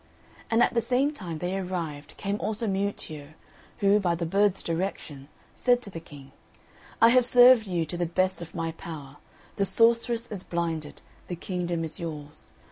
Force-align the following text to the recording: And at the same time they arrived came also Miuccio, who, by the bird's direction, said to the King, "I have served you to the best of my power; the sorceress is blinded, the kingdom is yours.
And 0.49 0.63
at 0.63 0.73
the 0.73 0.81
same 0.81 1.13
time 1.13 1.37
they 1.37 1.55
arrived 1.59 2.15
came 2.17 2.41
also 2.41 2.65
Miuccio, 2.65 3.33
who, 3.81 3.99
by 3.99 4.15
the 4.15 4.25
bird's 4.25 4.63
direction, 4.63 5.27
said 5.55 5.79
to 5.83 5.91
the 5.91 5.99
King, 5.99 6.31
"I 6.99 7.09
have 7.09 7.23
served 7.23 7.67
you 7.67 7.85
to 7.85 7.97
the 7.97 8.07
best 8.07 8.41
of 8.41 8.55
my 8.55 8.71
power; 8.71 9.17
the 9.57 9.63
sorceress 9.63 10.31
is 10.31 10.41
blinded, 10.43 11.03
the 11.27 11.35
kingdom 11.35 11.83
is 11.83 11.99
yours. 11.99 12.49